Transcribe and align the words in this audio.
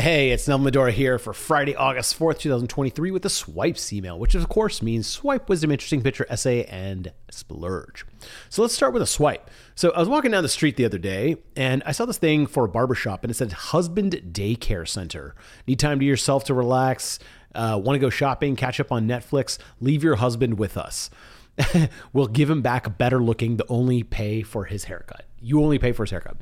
Hey, 0.00 0.30
it's 0.30 0.48
Neville 0.48 0.72
Medhora 0.72 0.90
here 0.90 1.20
for 1.20 1.32
Friday, 1.32 1.76
August 1.76 2.18
4th, 2.18 2.40
2023 2.40 3.12
with 3.12 3.22
the 3.22 3.30
Swipes 3.30 3.92
email, 3.92 4.18
which 4.18 4.34
of 4.34 4.48
course 4.48 4.82
means 4.82 5.06
swipe, 5.06 5.48
wisdom, 5.48 5.70
interesting 5.70 6.02
picture, 6.02 6.26
essay, 6.28 6.64
and 6.64 7.12
splurge. 7.30 8.04
So 8.48 8.62
let's 8.62 8.74
start 8.74 8.92
with 8.92 9.02
a 9.02 9.06
swipe. 9.06 9.48
So 9.76 9.92
I 9.92 10.00
was 10.00 10.08
walking 10.08 10.32
down 10.32 10.42
the 10.42 10.48
street 10.48 10.76
the 10.76 10.84
other 10.84 10.98
day 10.98 11.36
and 11.54 11.80
I 11.86 11.92
saw 11.92 12.06
this 12.06 12.18
thing 12.18 12.48
for 12.48 12.64
a 12.64 12.68
barbershop 12.68 13.22
and 13.22 13.30
it 13.30 13.34
said 13.34 13.52
Husband 13.52 14.20
Daycare 14.32 14.88
Center. 14.88 15.36
Need 15.68 15.78
time 15.78 16.00
to 16.00 16.04
yourself 16.04 16.42
to 16.46 16.54
relax, 16.54 17.20
uh, 17.54 17.80
want 17.80 17.94
to 17.94 18.00
go 18.00 18.10
shopping, 18.10 18.56
catch 18.56 18.80
up 18.80 18.90
on 18.90 19.06
Netflix, 19.06 19.58
leave 19.80 20.02
your 20.02 20.16
husband 20.16 20.58
with 20.58 20.76
us. 20.76 21.08
we'll 22.12 22.26
give 22.26 22.50
him 22.50 22.62
back 22.62 22.86
a 22.86 22.90
better 22.90 23.22
looking, 23.22 23.56
the 23.56 23.66
only 23.68 24.02
pay 24.02 24.42
for 24.42 24.64
his 24.64 24.84
haircut. 24.84 25.24
You 25.40 25.62
only 25.62 25.78
pay 25.78 25.92
for 25.92 26.04
his 26.04 26.10
haircut. 26.10 26.36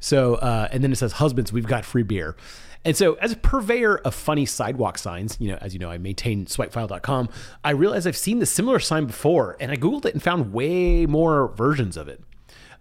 So, 0.00 0.34
uh, 0.36 0.68
and 0.70 0.82
then 0.82 0.92
it 0.92 0.96
says, 0.96 1.12
Husbands, 1.12 1.52
we've 1.52 1.66
got 1.66 1.84
free 1.84 2.02
beer. 2.02 2.36
And 2.84 2.96
so, 2.96 3.14
as 3.14 3.32
a 3.32 3.36
purveyor 3.36 3.98
of 3.98 4.14
funny 4.14 4.46
sidewalk 4.46 4.98
signs, 4.98 5.36
you 5.40 5.48
know, 5.50 5.58
as 5.60 5.74
you 5.74 5.80
know, 5.80 5.90
I 5.90 5.98
maintain 5.98 6.46
swipefile.com, 6.46 7.28
I 7.64 7.70
realized 7.70 8.06
I've 8.06 8.16
seen 8.16 8.38
the 8.38 8.46
similar 8.46 8.78
sign 8.78 9.06
before 9.06 9.56
and 9.60 9.70
I 9.70 9.76
Googled 9.76 10.06
it 10.06 10.14
and 10.14 10.22
found 10.22 10.52
way 10.52 11.06
more 11.06 11.48
versions 11.48 11.96
of 11.96 12.08
it. 12.08 12.22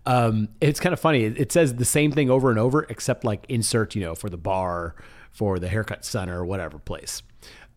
Um, 0.06 0.50
it's 0.62 0.80
kind 0.80 0.94
of 0.94 1.00
funny. 1.00 1.24
It 1.24 1.52
says 1.52 1.76
the 1.76 1.86
same 1.86 2.12
thing 2.12 2.30
over 2.30 2.50
and 2.50 2.58
over, 2.58 2.84
except 2.90 3.26
like 3.26 3.46
insert, 3.50 3.94
you 3.94 4.02
know, 4.02 4.16
for 4.16 4.30
the 4.30 4.38
bar, 4.38 4.96
for 5.32 5.60
the 5.60 5.68
haircut 5.68 6.06
center, 6.06 6.40
or 6.40 6.46
whatever 6.46 6.80
place. 6.80 7.22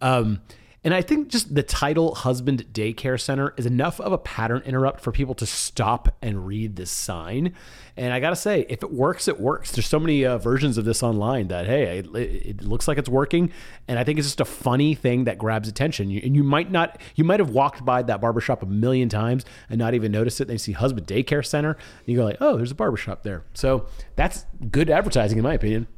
Um, 0.00 0.40
and 0.82 0.94
I 0.94 1.02
think 1.02 1.28
just 1.28 1.54
the 1.54 1.62
title 1.62 2.14
Husband 2.14 2.64
Daycare 2.72 3.20
Center 3.20 3.52
is 3.58 3.66
enough 3.66 4.00
of 4.00 4.12
a 4.12 4.18
pattern 4.18 4.62
interrupt 4.64 5.02
for 5.02 5.12
people 5.12 5.34
to 5.34 5.44
stop 5.44 6.16
and 6.22 6.46
read 6.46 6.76
this 6.76 6.90
sign. 6.90 7.54
And 7.98 8.14
I 8.14 8.20
got 8.20 8.30
to 8.30 8.36
say, 8.36 8.64
if 8.66 8.82
it 8.82 8.90
works, 8.90 9.28
it 9.28 9.38
works. 9.38 9.72
There's 9.72 9.86
so 9.86 10.00
many 10.00 10.24
uh, 10.24 10.38
versions 10.38 10.78
of 10.78 10.86
this 10.86 11.02
online 11.02 11.48
that, 11.48 11.66
hey, 11.66 11.98
it, 11.98 12.06
it, 12.16 12.62
looks 12.62 12.88
like 12.88 12.96
it's 12.96 13.10
working. 13.10 13.52
And 13.88 13.98
I 13.98 14.04
think 14.04 14.18
it's 14.18 14.28
just 14.28 14.40
a 14.40 14.46
funny 14.46 14.94
thing 14.94 15.24
that 15.24 15.36
grabs 15.36 15.68
attention. 15.68 16.08
You, 16.08 16.22
and 16.24 16.34
you 16.34 16.42
might 16.42 16.70
not, 16.70 16.98
you 17.14 17.24
might 17.24 17.40
have 17.40 17.50
walked 17.50 17.84
by 17.84 18.02
that 18.04 18.22
barbershop 18.22 18.62
a 18.62 18.66
million 18.66 19.10
times 19.10 19.44
and 19.68 19.78
not 19.78 19.92
even 19.92 20.10
noticed 20.10 20.40
it. 20.40 20.48
You 20.48 20.56
see 20.56 20.72
Husband 20.72 21.06
Daycare 21.06 21.44
Center. 21.44 21.72
And 21.72 22.06
you 22.06 22.16
go 22.16 22.24
like, 22.24 22.38
oh, 22.40 22.56
there's 22.56 22.70
a 22.70 22.74
barbershop 22.76 23.22
there. 23.22 23.44
So 23.52 23.86
that's 24.16 24.46
good 24.70 24.88
advertising, 24.88 25.36
in 25.36 25.44
my 25.44 25.54
opinion. 25.54 25.88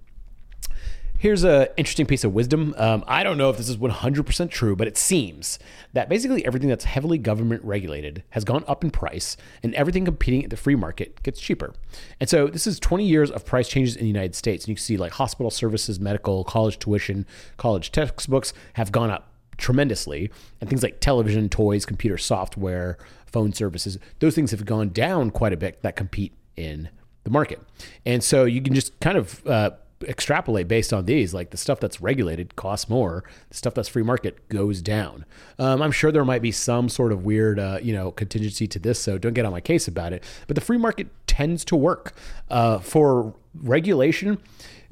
Here's 1.22 1.44
an 1.44 1.68
interesting 1.76 2.06
piece 2.06 2.24
of 2.24 2.34
wisdom. 2.34 2.74
Um, 2.76 3.04
I 3.06 3.22
don't 3.22 3.38
know 3.38 3.48
if 3.48 3.56
this 3.56 3.68
is 3.68 3.76
100% 3.76 4.50
true, 4.50 4.74
but 4.74 4.88
it 4.88 4.96
seems 4.96 5.60
that 5.92 6.08
basically 6.08 6.44
everything 6.44 6.68
that's 6.68 6.82
heavily 6.82 7.16
government 7.16 7.62
regulated 7.62 8.24
has 8.30 8.42
gone 8.42 8.64
up 8.66 8.82
in 8.82 8.90
price, 8.90 9.36
and 9.62 9.72
everything 9.76 10.04
competing 10.04 10.42
at 10.42 10.50
the 10.50 10.56
free 10.56 10.74
market 10.74 11.22
gets 11.22 11.40
cheaper. 11.40 11.74
And 12.18 12.28
so 12.28 12.48
this 12.48 12.66
is 12.66 12.80
20 12.80 13.06
years 13.06 13.30
of 13.30 13.46
price 13.46 13.68
changes 13.68 13.94
in 13.94 14.02
the 14.02 14.08
United 14.08 14.34
States. 14.34 14.64
And 14.64 14.70
you 14.70 14.74
can 14.74 14.82
see 14.82 14.96
like 14.96 15.12
hospital 15.12 15.52
services, 15.52 16.00
medical, 16.00 16.42
college 16.42 16.80
tuition, 16.80 17.24
college 17.56 17.92
textbooks 17.92 18.52
have 18.72 18.90
gone 18.90 19.12
up 19.12 19.32
tremendously. 19.58 20.28
And 20.60 20.68
things 20.68 20.82
like 20.82 20.98
television, 20.98 21.48
toys, 21.48 21.86
computer 21.86 22.18
software, 22.18 22.98
phone 23.26 23.52
services, 23.52 23.96
those 24.18 24.34
things 24.34 24.50
have 24.50 24.64
gone 24.64 24.88
down 24.88 25.30
quite 25.30 25.52
a 25.52 25.56
bit 25.56 25.82
that 25.82 25.94
compete 25.94 26.32
in 26.56 26.88
the 27.22 27.30
market. 27.30 27.60
And 28.04 28.24
so 28.24 28.44
you 28.44 28.60
can 28.60 28.74
just 28.74 28.98
kind 28.98 29.16
of 29.16 29.46
uh, 29.46 29.70
extrapolate 30.04 30.68
based 30.68 30.92
on 30.92 31.06
these. 31.06 31.34
Like 31.34 31.50
the 31.50 31.56
stuff 31.56 31.80
that's 31.80 32.00
regulated 32.00 32.56
costs 32.56 32.88
more. 32.88 33.24
The 33.50 33.56
stuff 33.56 33.74
that's 33.74 33.88
free 33.88 34.02
market 34.02 34.48
goes 34.48 34.82
down. 34.82 35.24
Um, 35.58 35.82
I'm 35.82 35.92
sure 35.92 36.12
there 36.12 36.24
might 36.24 36.42
be 36.42 36.52
some 36.52 36.88
sort 36.88 37.12
of 37.12 37.24
weird, 37.24 37.58
uh, 37.58 37.78
you 37.82 37.92
know, 37.92 38.10
contingency 38.10 38.66
to 38.68 38.78
this. 38.78 38.98
So 38.98 39.18
don't 39.18 39.34
get 39.34 39.44
on 39.44 39.52
my 39.52 39.60
case 39.60 39.88
about 39.88 40.12
it. 40.12 40.22
But 40.46 40.54
the 40.54 40.60
free 40.60 40.78
market 40.78 41.08
tends 41.26 41.64
to 41.66 41.76
work 41.76 42.14
uh, 42.50 42.78
for 42.78 43.34
regulation. 43.54 44.38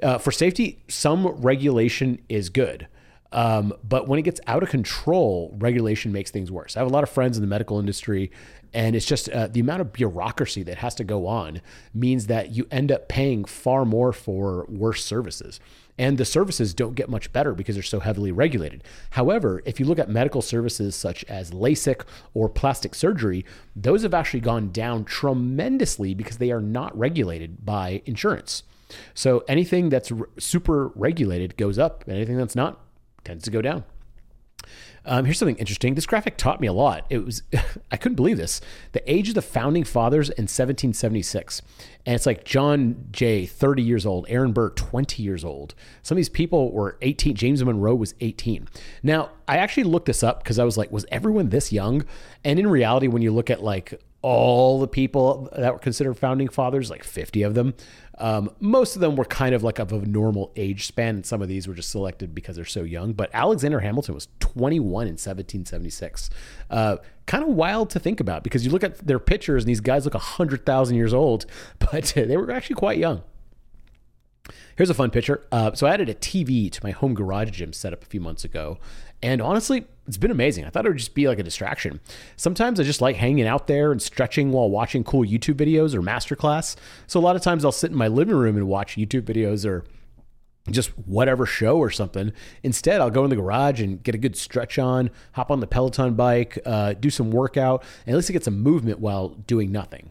Uh, 0.03 0.19
for 0.19 0.33
safety, 0.33 0.78
some 0.88 1.27
regulation 1.27 2.19
is 2.28 2.48
good. 2.48 2.86
Um, 3.33 3.73
but 3.89 4.09
when 4.09 4.19
it 4.19 4.23
gets 4.23 4.41
out 4.47 4.62
of 4.62 4.70
control, 4.70 5.55
regulation 5.59 6.12
makes 6.12 6.31
things 6.31 6.50
worse. 6.50 6.77
I 6.77 6.81
have 6.81 6.89
a 6.89 6.92
lot 6.92 7.05
of 7.05 7.11
friends 7.11 7.37
in 7.37 7.42
the 7.42 7.47
medical 7.47 7.78
industry, 7.78 8.31
and 8.72 8.97
it's 8.97 9.06
just 9.06 9.28
uh, 9.28 9.47
the 9.47 9.60
amount 9.60 9.82
of 9.82 9.93
bureaucracy 9.93 10.62
that 10.65 10.78
has 10.78 10.94
to 10.97 11.05
go 11.05 11.27
on 11.27 11.60
means 11.94 12.27
that 12.27 12.50
you 12.50 12.66
end 12.71 12.91
up 12.91 13.09
paying 13.09 13.44
far 13.44 13.84
more 13.84 14.12
for 14.12 14.66
worse 14.69 15.05
services. 15.05 15.60
And 15.99 16.16
the 16.16 16.25
services 16.25 16.72
don't 16.72 16.94
get 16.94 17.10
much 17.10 17.31
better 17.32 17.53
because 17.53 17.77
they're 17.77 17.82
so 17.82 18.00
heavily 18.00 18.32
regulated. 18.32 18.82
However, 19.10 19.62
if 19.66 19.78
you 19.78 19.87
look 19.87 19.99
at 19.99 20.09
medical 20.09 20.41
services 20.41 20.97
such 20.97 21.25
as 21.25 21.50
LASIK 21.50 22.05
or 22.32 22.49
plastic 22.49 22.94
surgery, 22.94 23.44
those 23.76 24.03
have 24.03 24.15
actually 24.15 24.41
gone 24.41 24.71
down 24.72 25.05
tremendously 25.05 26.15
because 26.15 26.38
they 26.38 26.50
are 26.50 26.60
not 26.62 26.97
regulated 26.99 27.66
by 27.66 28.03
insurance. 28.06 28.62
So 29.15 29.44
anything 29.47 29.91
that's 29.91 30.10
super 30.38 30.88
regulated 30.88 31.56
goes 31.56 31.78
up, 31.78 32.05
and 32.06 32.16
anything 32.16 32.38
that's 32.38 32.56
not 32.56 32.81
tends 33.25 33.44
to 33.44 33.50
go 33.50 33.62
down. 33.62 33.84
Um, 35.04 35.25
here's 35.25 35.38
something 35.38 35.56
interesting. 35.56 35.94
This 35.94 36.06
graphic 36.06 36.36
taught 36.36 36.60
me 36.60 36.66
a 36.66 36.72
lot. 36.72 37.06
It 37.08 37.25
was 37.25 37.42
I 37.91 37.97
couldn't 37.97 38.16
believe 38.16 38.36
this. 38.36 38.60
The 38.92 39.10
age 39.10 39.31
of 39.31 39.34
the 39.34 39.42
founding 39.42 39.84
fathers 39.84 40.28
in 40.28 40.44
1776, 40.44 41.62
and 42.04 42.14
it's 42.14 42.26
like 42.26 42.44
John 42.44 43.06
Jay, 43.10 43.47
30 43.47 43.82
years 43.82 44.04
old, 44.04 44.26
Aaron 44.28 44.53
Burr, 44.53 44.70
20 44.70 45.22
years 45.22 45.44
old. 45.44 45.75
Some 46.03 46.16
of 46.16 46.19
these 46.19 46.28
people 46.28 46.70
were 46.72 46.98
18. 47.00 47.34
James 47.34 47.64
Monroe 47.64 47.94
was 47.94 48.14
18. 48.20 48.69
Now 49.03 49.31
I 49.48 49.56
actually 49.56 49.84
looked 49.84 50.06
this 50.06 50.22
up 50.22 50.42
because 50.42 50.58
I 50.58 50.64
was 50.64 50.76
like, 50.76 50.92
was 50.92 51.06
everyone 51.10 51.48
this 51.48 51.72
young? 51.72 52.04
And 52.44 52.58
in 52.58 52.66
reality, 52.66 53.08
when 53.08 53.22
you 53.22 53.32
look 53.32 53.50
at 53.50 53.62
like 53.62 54.00
all 54.22 54.81
the 54.81 54.88
people 54.88 55.48
that 55.56 55.72
were 55.72 55.78
considered 55.78 56.14
founding 56.14 56.48
fathers, 56.48 56.91
like 56.91 57.04
50 57.04 57.42
of 57.42 57.54
them, 57.54 57.75
um, 58.19 58.50
most 58.60 58.94
of 58.94 59.00
them 59.00 59.16
were 59.16 59.25
kind 59.25 59.54
of 59.54 59.62
like 59.62 59.78
of 59.78 59.92
a 59.92 60.04
normal 60.04 60.53
age 60.54 60.86
span, 60.86 61.16
and 61.16 61.26
some 61.26 61.41
of 61.41 61.48
these 61.48 61.66
were 61.66 61.72
just 61.72 61.91
selected 61.91 62.34
because 62.34 62.54
they're 62.54 62.66
so 62.66 62.82
young. 62.82 63.14
But 63.14 63.31
Alexander 63.32 63.81
Hamilton 63.81 64.14
was 64.14 64.28
21 64.41 65.06
in 65.06 65.12
1776. 65.12 66.28
Uh, 66.69 66.98
kind 67.26 67.42
of 67.42 67.50
wild 67.50 67.88
to 67.91 67.98
think 67.98 68.20
about 68.20 68.44
because 68.44 68.64
you 68.64 68.70
look 68.70 68.84
at 68.84 68.98
their 68.98 69.19
pictures, 69.19 69.64
and 69.64 69.69
these 69.69 69.81
guys 69.81 70.04
look 70.04 70.14
100,000 70.14 70.97
years 70.97 71.14
old, 71.14 71.47
but 71.78 72.12
they 72.14 72.37
were 72.37 72.50
actually 72.50 72.76
quite 72.76 72.98
young. 72.98 73.22
Here's 74.77 74.91
a 74.91 74.94
fun 74.94 75.11
picture. 75.11 75.47
Uh, 75.53 75.72
so 75.75 75.87
I 75.87 75.94
added 75.94 76.09
a 76.09 76.15
TV 76.15 76.71
to 76.71 76.81
my 76.83 76.91
home 76.91 77.15
garage 77.15 77.50
gym 77.50 77.72
setup 77.72 78.03
a 78.03 78.06
few 78.06 78.21
months 78.21 78.44
ago, 78.44 78.78
and 79.22 79.43
honestly, 79.43 79.84
it's 80.06 80.16
been 80.16 80.31
amazing. 80.31 80.65
I 80.65 80.71
thought 80.71 80.87
it 80.87 80.88
would 80.88 80.99
just 80.99 81.15
be 81.15 81.28
like 81.28 81.38
a 81.38 81.43
distraction. 81.43 82.00
Sometimes 82.37 82.81
I 82.81 82.83
just 82.83 83.00
like 83.00 83.16
hanging 83.16 83.47
out 83.47 83.66
there 83.66 83.93
and 83.93 84.00
stretching 84.00 84.50
while 84.50 84.71
watching 84.71 85.05
cool 85.05 85.25
YouTube 85.25 85.55
videos 85.55 85.94
or 85.94 86.03
masterclass. 86.03 86.75
So 87.06 87.21
a 87.21 87.22
lot 87.22 87.37
of 87.37 87.43
times 87.43 87.65
I'll 87.65 87.72
sit 87.72 87.91
in 87.91 87.97
my 87.97 88.09
living 88.09 88.34
room 88.34 88.56
and 88.56 88.66
watch 88.66 88.97
YouTube 88.97 89.22
videos 89.22 89.65
or 89.65 89.84
just 90.69 90.91
whatever 91.06 91.47
show 91.47 91.78
or 91.78 91.91
something. 91.91 92.32
Instead, 92.62 93.00
I'll 93.00 93.11
go 93.11 93.25
in 93.25 93.31
the 93.31 93.37
garage 93.37 93.81
and 93.81 94.03
get 94.03 94.15
a 94.15 94.19
good 94.19 94.37
stretch 94.37 94.78
on, 94.78 95.11
hop 95.32 95.50
on 95.50 95.61
the 95.61 95.67
Peloton 95.67 96.15
bike, 96.15 96.59
uh, 96.67 96.94
do 96.94 97.11
some 97.11 97.31
workout, 97.31 97.82
and 98.06 98.15
at 98.15 98.17
least 98.17 98.31
get 98.32 98.44
some 98.44 98.61
movement 98.61 99.00
while 99.00 99.28
doing 99.28 99.72
nothing. 99.72 100.11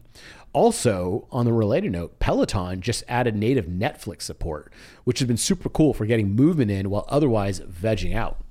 Also, 0.52 1.28
on 1.30 1.44
the 1.44 1.52
related 1.52 1.92
note, 1.92 2.18
Peloton 2.18 2.80
just 2.80 3.04
added 3.06 3.36
native 3.36 3.66
Netflix 3.66 4.22
support, 4.22 4.72
which 5.04 5.20
has 5.20 5.28
been 5.28 5.36
super 5.36 5.68
cool 5.68 5.94
for 5.94 6.06
getting 6.06 6.34
movement 6.34 6.70
in 6.70 6.90
while 6.90 7.04
otherwise 7.08 7.60
vegging 7.60 8.14
out. 8.14 8.42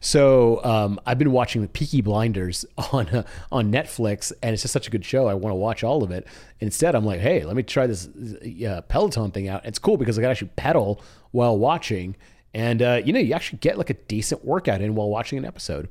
So 0.00 0.64
um, 0.64 1.00
I've 1.04 1.18
been 1.18 1.32
watching 1.32 1.62
the 1.62 1.68
Peaky 1.68 2.00
Blinders 2.00 2.64
on 2.92 3.08
uh, 3.08 3.22
on 3.52 3.72
Netflix, 3.72 4.32
and 4.42 4.52
it's 4.52 4.62
just 4.62 4.72
such 4.72 4.86
a 4.86 4.90
good 4.90 5.04
show. 5.04 5.26
I 5.26 5.34
want 5.34 5.52
to 5.52 5.56
watch 5.56 5.84
all 5.84 6.02
of 6.02 6.10
it. 6.10 6.26
Instead, 6.60 6.94
I'm 6.94 7.04
like, 7.04 7.20
hey, 7.20 7.44
let 7.44 7.56
me 7.56 7.62
try 7.62 7.86
this 7.86 8.06
uh, 8.06 8.82
Peloton 8.88 9.30
thing 9.30 9.48
out. 9.48 9.64
It's 9.66 9.78
cool 9.78 9.96
because 9.96 10.18
I 10.18 10.22
can 10.22 10.30
actually 10.30 10.50
pedal 10.56 11.02
while 11.32 11.58
watching, 11.58 12.16
and 12.54 12.82
uh, 12.82 13.00
you 13.04 13.12
know, 13.12 13.20
you 13.20 13.34
actually 13.34 13.58
get 13.58 13.78
like 13.78 13.90
a 13.90 13.94
decent 13.94 14.44
workout 14.44 14.80
in 14.80 14.94
while 14.94 15.08
watching 15.08 15.38
an 15.38 15.44
episode. 15.44 15.88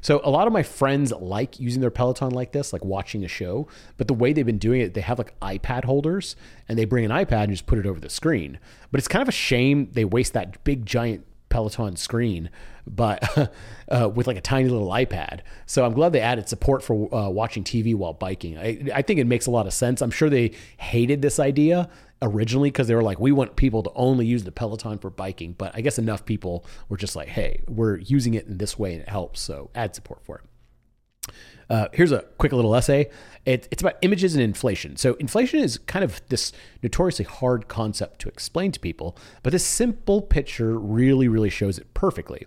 So 0.00 0.20
a 0.24 0.30
lot 0.30 0.46
of 0.46 0.52
my 0.52 0.62
friends 0.62 1.12
like 1.12 1.58
using 1.58 1.80
their 1.80 1.90
Peloton 1.90 2.30
like 2.30 2.52
this, 2.52 2.72
like 2.72 2.84
watching 2.84 3.24
a 3.24 3.28
show. 3.28 3.68
But 3.96 4.08
the 4.08 4.14
way 4.14 4.32
they've 4.32 4.46
been 4.46 4.58
doing 4.58 4.80
it, 4.80 4.94
they 4.94 5.00
have 5.00 5.18
like 5.18 5.38
iPad 5.40 5.84
holders, 5.84 6.36
and 6.68 6.78
they 6.78 6.84
bring 6.84 7.04
an 7.04 7.10
iPad 7.10 7.44
and 7.44 7.52
just 7.52 7.66
put 7.66 7.78
it 7.78 7.86
over 7.86 8.00
the 8.00 8.10
screen. 8.10 8.58
But 8.90 8.98
it's 8.98 9.08
kind 9.08 9.22
of 9.22 9.28
a 9.28 9.32
shame 9.32 9.88
they 9.92 10.04
waste 10.04 10.32
that 10.34 10.62
big 10.64 10.86
giant 10.86 11.24
Peloton 11.54 11.94
screen, 11.94 12.50
but 12.84 13.52
uh, 13.88 14.08
with 14.08 14.26
like 14.26 14.36
a 14.36 14.40
tiny 14.40 14.68
little 14.68 14.88
iPad. 14.88 15.40
So 15.66 15.84
I'm 15.84 15.92
glad 15.92 16.12
they 16.12 16.20
added 16.20 16.48
support 16.48 16.82
for 16.82 17.14
uh, 17.14 17.28
watching 17.28 17.62
TV 17.62 17.94
while 17.94 18.12
biking. 18.12 18.58
I, 18.58 18.90
I 18.92 19.02
think 19.02 19.20
it 19.20 19.26
makes 19.26 19.46
a 19.46 19.52
lot 19.52 19.66
of 19.68 19.72
sense. 19.72 20.02
I'm 20.02 20.10
sure 20.10 20.28
they 20.28 20.50
hated 20.78 21.22
this 21.22 21.38
idea 21.38 21.88
originally 22.24 22.70
because 22.70 22.88
they 22.88 22.94
were 22.94 23.02
like, 23.02 23.20
we 23.20 23.30
want 23.30 23.54
people 23.54 23.82
to 23.82 23.92
only 23.94 24.26
use 24.26 24.44
the 24.44 24.52
Peloton 24.52 24.98
for 24.98 25.10
biking. 25.10 25.52
But 25.52 25.72
I 25.74 25.80
guess 25.80 25.98
enough 25.98 26.24
people 26.24 26.64
were 26.88 26.96
just 26.96 27.14
like, 27.14 27.28
hey, 27.28 27.62
we're 27.68 27.98
using 27.98 28.34
it 28.34 28.46
in 28.46 28.58
this 28.58 28.78
way 28.78 28.94
and 28.94 29.02
it 29.02 29.08
helps. 29.08 29.40
So 29.40 29.70
add 29.74 29.94
support 29.94 30.24
for 30.24 30.38
it. 30.38 31.34
Uh, 31.70 31.88
here's 31.92 32.12
a 32.12 32.22
quick 32.36 32.52
little 32.52 32.74
essay. 32.74 33.08
It, 33.46 33.68
it's 33.70 33.82
about 33.82 33.96
images 34.02 34.34
and 34.34 34.42
inflation. 34.42 34.96
So, 34.96 35.14
inflation 35.14 35.60
is 35.60 35.78
kind 35.78 36.04
of 36.04 36.20
this 36.28 36.52
notoriously 36.82 37.24
hard 37.24 37.68
concept 37.68 38.20
to 38.20 38.28
explain 38.28 38.70
to 38.72 38.80
people, 38.80 39.16
but 39.42 39.50
this 39.50 39.64
simple 39.64 40.20
picture 40.20 40.78
really, 40.78 41.26
really 41.26 41.48
shows 41.48 41.78
it 41.78 41.92
perfectly. 41.94 42.46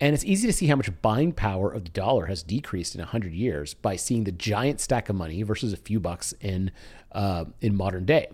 And 0.00 0.14
it's 0.14 0.24
easy 0.24 0.46
to 0.46 0.52
see 0.52 0.66
how 0.66 0.76
much 0.76 0.90
buying 1.00 1.32
power 1.32 1.72
of 1.72 1.84
the 1.84 1.90
dollar 1.90 2.26
has 2.26 2.42
decreased 2.42 2.94
in 2.94 3.00
100 3.00 3.32
years 3.32 3.74
by 3.74 3.96
seeing 3.96 4.24
the 4.24 4.32
giant 4.32 4.80
stack 4.80 5.08
of 5.08 5.16
money 5.16 5.42
versus 5.42 5.72
a 5.72 5.76
few 5.76 5.98
bucks 5.98 6.34
in, 6.40 6.70
uh, 7.12 7.46
in 7.60 7.74
modern 7.74 8.04
day. 8.04 8.28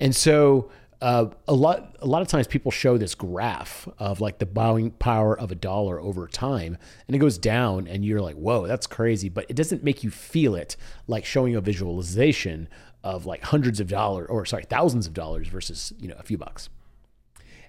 And 0.00 0.14
so, 0.14 0.70
uh, 1.02 1.26
a 1.48 1.52
lot 1.52 1.96
a 2.00 2.06
lot 2.06 2.22
of 2.22 2.28
times 2.28 2.46
people 2.46 2.70
show 2.70 2.96
this 2.96 3.16
graph 3.16 3.88
of 3.98 4.20
like 4.20 4.38
the 4.38 4.46
buying 4.46 4.92
power 4.92 5.36
of 5.36 5.50
a 5.50 5.54
dollar 5.56 6.00
over 6.00 6.28
time 6.28 6.78
and 7.08 7.16
it 7.16 7.18
goes 7.18 7.38
down 7.38 7.88
and 7.88 8.04
you're 8.04 8.20
like 8.20 8.36
whoa 8.36 8.68
that's 8.68 8.86
crazy. 8.86 9.28
But 9.28 9.46
it 9.48 9.56
doesn't 9.56 9.82
make 9.82 10.04
you 10.04 10.10
feel 10.10 10.54
it 10.54 10.76
like 11.08 11.24
showing 11.24 11.56
a 11.56 11.60
visualization 11.60 12.68
of 13.02 13.26
like 13.26 13.42
hundreds 13.42 13.80
of 13.80 13.88
dollars 13.88 14.28
or 14.30 14.46
sorry 14.46 14.62
thousands 14.62 15.08
of 15.08 15.12
dollars 15.12 15.48
versus 15.48 15.92
you 15.98 16.06
know 16.06 16.14
a 16.20 16.22
few 16.22 16.38
bucks 16.38 16.68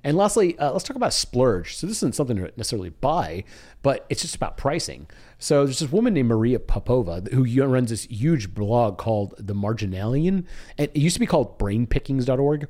and 0.04 0.18
lastly, 0.18 0.58
uh, 0.60 0.72
let's 0.72 0.84
talk 0.84 0.98
about 0.98 1.14
splurge. 1.14 1.76
So 1.76 1.88
this 1.88 1.98
isn't 1.98 2.16
something 2.16 2.36
to 2.38 2.52
necessarily 2.58 2.90
buy, 2.90 3.46
but 3.82 4.06
it's 4.10 4.22
just 4.22 4.36
about 4.36 4.58
pricing. 4.58 5.08
So 5.40 5.64
there's 5.64 5.80
this 5.80 5.92
woman 5.92 6.14
named 6.14 6.30
Maria 6.30 6.60
Popova 6.60 7.24
who 7.32 7.46
runs 7.66 7.90
this 7.90 8.04
huge 8.06 8.54
blog 8.54 8.98
called 8.98 9.34
The 9.38 9.56
Marginalian, 9.56 10.46
and 10.78 10.90
it 10.94 10.98
used 10.98 11.16
to 11.16 11.20
be 11.20 11.26
called 11.26 11.58
BrainPickings.org, 11.58 12.68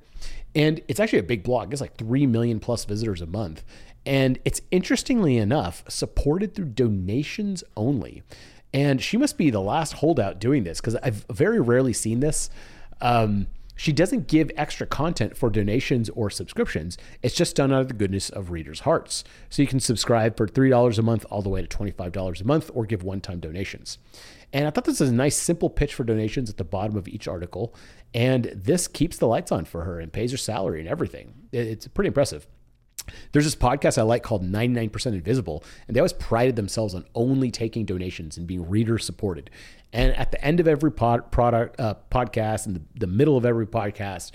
and 0.53 0.81
it's 0.87 0.99
actually 0.99 1.19
a 1.19 1.23
big 1.23 1.43
blog. 1.43 1.71
It's 1.71 1.81
like 1.81 1.97
three 1.97 2.27
million 2.27 2.59
plus 2.59 2.85
visitors 2.85 3.21
a 3.21 3.25
month, 3.25 3.63
and 4.05 4.39
it's 4.45 4.61
interestingly 4.69 5.37
enough 5.37 5.83
supported 5.87 6.53
through 6.53 6.65
donations 6.65 7.63
only. 7.75 8.21
And 8.75 9.01
she 9.01 9.17
must 9.17 9.37
be 9.37 9.51
the 9.51 9.61
last 9.61 9.93
holdout 9.93 10.39
doing 10.39 10.63
this 10.63 10.81
because 10.81 10.95
I've 10.95 11.25
very 11.31 11.59
rarely 11.59 11.93
seen 11.93 12.19
this. 12.19 12.49
Um, 13.01 13.47
she 13.75 13.91
doesn't 13.91 14.27
give 14.27 14.51
extra 14.55 14.85
content 14.85 15.35
for 15.35 15.49
donations 15.49 16.09
or 16.11 16.29
subscriptions. 16.29 16.97
It's 17.21 17.35
just 17.35 17.55
done 17.55 17.73
out 17.73 17.81
of 17.81 17.87
the 17.87 17.93
goodness 17.93 18.29
of 18.29 18.51
readers' 18.51 18.81
hearts. 18.81 19.23
So 19.49 19.61
you 19.61 19.67
can 19.67 19.79
subscribe 19.79 20.37
for 20.37 20.47
$3 20.47 20.97
a 20.97 21.01
month 21.01 21.25
all 21.29 21.41
the 21.41 21.49
way 21.49 21.61
to 21.61 21.67
$25 21.67 22.41
a 22.41 22.43
month 22.43 22.69
or 22.73 22.85
give 22.85 23.03
one 23.03 23.21
time 23.21 23.39
donations. 23.39 23.97
And 24.51 24.67
I 24.67 24.69
thought 24.69 24.85
this 24.85 24.99
was 24.99 25.09
a 25.09 25.13
nice, 25.13 25.35
simple 25.35 25.69
pitch 25.69 25.95
for 25.95 26.03
donations 26.03 26.49
at 26.49 26.57
the 26.57 26.63
bottom 26.63 26.95
of 26.95 27.07
each 27.07 27.27
article. 27.27 27.73
And 28.13 28.45
this 28.55 28.87
keeps 28.87 29.17
the 29.17 29.27
lights 29.27 29.51
on 29.51 29.65
for 29.65 29.83
her 29.83 29.99
and 29.99 30.13
pays 30.13 30.31
her 30.31 30.37
salary 30.37 30.79
and 30.79 30.87
everything. 30.87 31.33
It's 31.51 31.87
pretty 31.87 32.09
impressive. 32.09 32.47
There's 33.33 33.45
this 33.45 33.55
podcast 33.55 33.97
I 33.97 34.03
like 34.03 34.23
called 34.23 34.43
99% 34.43 35.07
Invisible, 35.07 35.63
and 35.87 35.95
they 35.95 35.99
always 35.99 36.13
prided 36.13 36.55
themselves 36.55 36.95
on 36.95 37.03
only 37.15 37.51
taking 37.51 37.83
donations 37.83 38.37
and 38.37 38.47
being 38.47 38.69
reader 38.69 38.97
supported. 38.99 39.49
And 39.91 40.15
at 40.15 40.31
the 40.31 40.43
end 40.43 40.59
of 40.59 40.67
every 40.67 40.91
pod, 40.91 41.31
product 41.31 41.79
uh, 41.79 41.95
podcast, 42.11 42.67
in 42.67 42.75
the, 42.75 42.81
the 42.95 43.07
middle 43.07 43.35
of 43.35 43.45
every 43.45 43.67
podcast, 43.67 44.31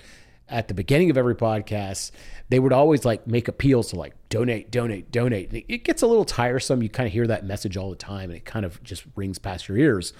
at 0.49 0.67
the 0.67 0.73
beginning 0.73 1.09
of 1.09 1.17
every 1.17 1.35
podcast, 1.35 2.11
they 2.49 2.59
would 2.59 2.73
always 2.73 3.05
like 3.05 3.25
make 3.27 3.47
appeals 3.47 3.89
to 3.91 3.95
like 3.95 4.15
donate, 4.29 4.71
donate, 4.71 5.11
donate. 5.11 5.65
It 5.67 5.83
gets 5.83 6.01
a 6.01 6.07
little 6.07 6.25
tiresome. 6.25 6.81
You 6.81 6.89
kind 6.89 7.07
of 7.07 7.13
hear 7.13 7.27
that 7.27 7.45
message 7.45 7.77
all 7.77 7.89
the 7.89 7.95
time, 7.95 8.29
and 8.29 8.37
it 8.37 8.45
kind 8.45 8.65
of 8.65 8.81
just 8.83 9.05
rings 9.15 9.37
past 9.37 9.69
your 9.69 9.77
ears. 9.77 10.11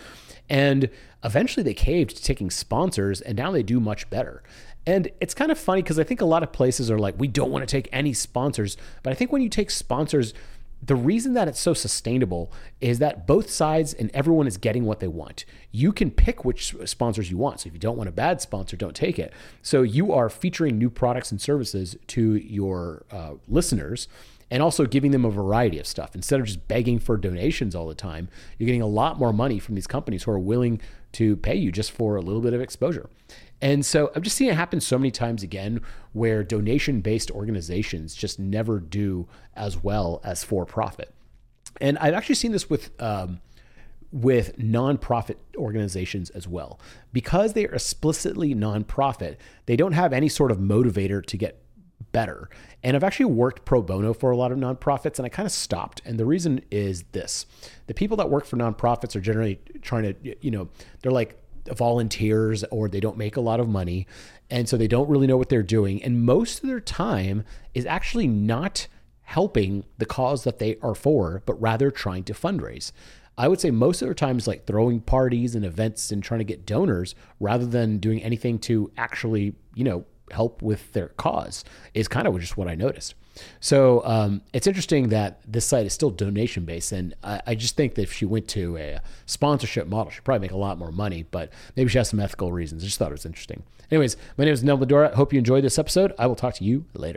And 0.50 0.90
eventually, 1.24 1.64
they 1.64 1.74
caved 1.74 2.16
to 2.16 2.24
taking 2.24 2.50
sponsors, 2.50 3.22
and 3.22 3.38
now 3.38 3.52
they 3.52 3.64
do 3.64 3.80
much 3.80 4.10
better. 4.10 4.44
And 4.86 5.10
it's 5.20 5.34
kind 5.34 5.52
of 5.52 5.60
funny 5.60 5.82
because 5.82 6.00
I 6.00 6.04
think 6.04 6.22
a 6.22 6.26
lot 6.26 6.44
of 6.44 6.52
places 6.52 6.90
are 6.90 6.98
like, 6.98 7.16
we 7.18 7.28
don't 7.28 7.52
want 7.52 7.62
to 7.62 7.72
take 7.72 7.90
any 7.92 8.14
sponsors. 8.14 8.78
But 9.04 9.12
I 9.12 9.14
think 9.14 9.32
when 9.32 9.42
you 9.42 9.50
take 9.50 9.70
sponsors, 9.70 10.34
the 10.82 10.96
reason 10.96 11.34
that 11.34 11.48
it's 11.48 11.60
so 11.60 11.74
sustainable 11.74 12.52
is 12.80 13.00
that 13.00 13.28
both 13.28 13.50
sides 13.50 13.94
and 13.94 14.10
everyone 14.14 14.48
is 14.48 14.58
getting 14.58 14.86
what 14.86 15.00
they 15.00 15.08
want. 15.08 15.46
You 15.72 15.92
can 15.92 16.10
pick 16.10 16.46
which 16.46 16.74
sponsors 16.86 17.30
you 17.30 17.38
want. 17.38 17.60
So 17.60 17.68
if 17.68 17.74
you 17.74 17.80
don't 17.80 17.98
want 17.98 18.10
a 18.10 18.14
bad 18.14 18.42
sponsor, 18.42 18.78
don't 18.78 18.96
take 18.96 19.20
it. 19.20 19.34
So 19.62 19.82
you 19.82 20.14
are 20.14 20.30
featuring 20.30 20.78
new 20.78 20.90
products 20.90 21.32
and 21.32 21.42
services 21.42 21.98
to 22.08 22.36
your 22.36 23.04
uh, 23.12 23.34
listeners 23.48 24.08
and 24.52 24.64
also 24.64 24.86
giving 24.86 25.12
them 25.12 25.26
a 25.26 25.30
variety 25.30 25.80
of 25.80 25.86
stuff. 25.86 26.16
Instead 26.16 26.40
of 26.40 26.46
just 26.46 26.68
begging 26.68 26.98
for 26.98 27.18
donations 27.18 27.76
all 27.76 27.88
the 27.88 27.94
time, 27.94 28.30
you're 28.58 28.66
getting 28.66 28.82
a 28.82 28.88
lot 28.88 29.20
more 29.20 29.34
money 29.34 29.60
from 29.60 29.76
these 29.76 29.88
companies 29.88 30.24
who 30.24 30.32
are 30.32 30.40
willing 30.40 30.82
to 31.12 31.36
pay 31.38 31.56
you 31.56 31.72
just 31.72 31.92
for 31.92 32.16
a 32.16 32.22
little 32.22 32.42
bit 32.42 32.54
of 32.54 32.62
exposure. 32.62 33.10
And 33.62 33.86
so 33.86 34.12
I've 34.16 34.22
just 34.22 34.38
seen 34.38 34.50
it 34.50 34.56
happen 34.56 34.80
so 34.80 34.98
many 34.98 35.12
times 35.12 35.44
again 35.44 35.82
where 36.14 36.44
donation 36.44 37.02
based 37.02 37.30
organizations 37.32 38.16
just 38.16 38.40
never 38.40 38.80
do 38.80 39.28
as 39.56 39.84
well 39.84 40.22
as 40.24 40.44
for 40.44 40.66
profit. 40.66 41.14
And 41.82 41.98
I've 41.98 42.14
actually 42.14 42.36
seen 42.36 42.52
this 42.52 42.70
with, 42.70 42.90
um, 43.02 43.42
with 44.12 44.58
nonprofit 44.58 45.36
organizations 45.56 46.30
as 46.32 46.48
well. 46.48 46.80
Because 47.14 47.54
they 47.54 47.68
are 47.68 47.74
explicitly 47.74 48.56
nonprofit, 48.56 49.38
they 49.66 49.76
don't 49.76 49.92
have 49.94 50.14
any 50.14 50.30
sort 50.30 50.52
of 50.52 50.58
motivator 50.58 51.24
to 51.26 51.38
get 51.38 51.62
better. 52.12 52.50
And 52.82 52.96
I've 52.96 53.04
actually 53.04 53.26
worked 53.26 53.66
pro 53.66 53.82
bono 53.82 54.14
for 54.14 54.32
a 54.32 54.38
lot 54.38 54.52
of 54.52 54.58
nonprofits 54.58 55.20
and 55.20 55.26
I 55.26 55.30
kind 55.30 55.46
of 55.46 55.52
stopped. 55.52 56.02
And 56.06 56.18
the 56.18 56.26
reason 56.26 56.62
is 56.72 57.04
this 57.12 57.46
the 57.88 57.94
people 57.94 58.18
that 58.18 58.30
work 58.30 58.46
for 58.46 58.58
nonprofits 58.58 59.16
are 59.16 59.22
generally 59.22 59.60
trying 59.82 60.04
to, 60.04 60.36
you 60.42 60.52
know, 60.52 60.70
they're 61.02 61.12
like, 61.12 61.39
volunteers 61.68 62.64
or 62.66 62.88
they 62.88 63.00
don't 63.00 63.18
make 63.18 63.36
a 63.36 63.42
lot 63.42 63.60
of 63.60 63.68
money. 63.68 64.08
And 64.50 64.68
so 64.68 64.78
they 64.78 64.88
don't 64.88 65.10
really 65.10 65.28
know 65.28 65.38
what 65.38 65.50
they're 65.50 65.64
doing. 65.64 66.04
And 66.04 66.24
most 66.24 66.64
of 66.64 66.70
their 66.70 66.80
time 66.80 67.44
is 67.74 67.86
actually 67.86 68.28
not 68.28 68.88
helping 69.22 69.86
the 69.98 70.06
cause 70.06 70.44
that 70.44 70.58
they 70.58 70.78
are 70.82 70.96
for, 70.96 71.44
but 71.46 71.62
rather 71.62 71.92
trying 71.92 72.24
to 72.24 72.34
fundraise. 72.34 72.92
I 73.38 73.48
would 73.48 73.62
say 73.62 73.72
most 73.72 74.02
of 74.02 74.08
their 74.08 74.16
time 74.16 74.38
is 74.38 74.48
like 74.48 74.66
throwing 74.66 75.00
parties 75.00 75.56
and 75.56 75.64
events 75.64 76.12
and 76.12 76.22
trying 76.22 76.40
to 76.40 76.44
get 76.44 76.66
donors 76.66 77.16
rather 77.40 77.66
than 77.66 78.00
doing 78.00 78.22
anything 78.22 78.60
to 78.60 78.92
actually, 78.98 79.56
you 79.76 79.84
know, 79.84 80.06
help 80.32 80.62
with 80.62 80.92
their 80.94 81.10
cause 81.10 81.64
is 81.94 82.08
kind 82.08 82.28
of 82.28 82.40
just 82.40 82.58
what 82.58 82.68
I 82.68 82.76
noticed. 82.76 83.16
So 83.60 84.04
um, 84.06 84.42
it's 84.54 84.68
interesting 84.68 85.10
that 85.10 85.42
this 85.48 85.66
site 85.66 85.86
is 85.86 85.94
still 85.94 86.10
donation 86.10 86.66
based, 86.66 86.92
and 86.92 87.14
I, 87.24 87.42
I, 87.48 87.56
just 87.56 87.76
think 87.78 87.96
that 87.96 88.02
if 88.02 88.12
she 88.12 88.26
went 88.26 88.48
to 88.50 88.78
a 88.78 89.00
sponsorship 89.26 89.88
model, 89.88 90.12
she'd 90.12 90.24
probably 90.24 90.42
make 90.42 90.52
a 90.52 90.58
lot 90.58 90.78
more 90.78 90.92
money. 90.92 91.26
But 91.30 91.52
maybe 91.76 91.90
she 91.90 91.98
has 91.98 92.10
some 92.10 92.20
ethical 92.20 92.52
reasons. 92.52 92.84
I 92.84 92.88
just 92.88 92.98
thought 92.98 93.10
it 93.10 93.14
was 93.14 93.26
interesting. 93.26 93.64
Anyways, 93.92 94.18
my 94.38 94.46
name 94.46 94.54
is 94.54 94.64
Neville 94.64 94.86
Medhora. 94.86 95.14
Hope 95.16 95.34
you 95.34 95.40
enjoyed 95.40 95.64
this 95.64 95.80
episode. 95.80 96.14
I 96.20 96.28
will 96.28 96.36
talk 96.36 96.54
to 96.56 96.64
you 96.64 96.86
later. 96.94 97.08